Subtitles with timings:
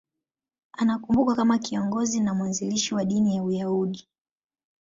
[0.77, 4.07] Anakumbukwa kama kiongozi na mwanzilishi wa dini ya Uyahudi.